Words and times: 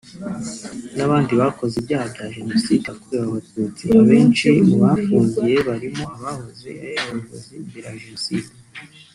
n’abandi 0.95 1.33
bakoze 1.41 1.75
ibyaha 1.77 2.05
bya 2.13 2.25
Jenocide 2.35 2.85
yakorewe 2.89 3.25
abatutsi 3.29 3.85
abenshi 4.01 4.47
mu 4.67 4.75
bahafungiye 4.81 5.55
barimo 5.67 6.03
abahoze 6.15 6.67
ari 6.77 6.91
abayobozi 7.01 7.53
mbere 7.67 7.87
ya 7.89 7.99
Jenoside 8.03 8.53